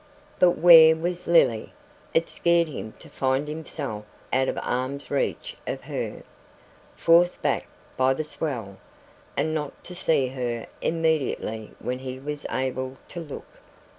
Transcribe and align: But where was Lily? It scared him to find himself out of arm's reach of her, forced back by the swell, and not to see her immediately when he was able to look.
But 0.39 0.57
where 0.57 0.95
was 0.95 1.27
Lily? 1.27 1.73
It 2.11 2.27
scared 2.27 2.67
him 2.67 2.95
to 2.97 3.07
find 3.07 3.47
himself 3.47 4.03
out 4.33 4.47
of 4.47 4.57
arm's 4.63 5.11
reach 5.11 5.55
of 5.67 5.81
her, 5.83 6.23
forced 6.95 7.43
back 7.43 7.67
by 7.97 8.15
the 8.15 8.23
swell, 8.23 8.77
and 9.37 9.53
not 9.53 9.83
to 9.83 9.93
see 9.93 10.29
her 10.29 10.65
immediately 10.81 11.73
when 11.77 11.99
he 11.99 12.17
was 12.19 12.47
able 12.49 12.97
to 13.09 13.19
look. 13.19 13.59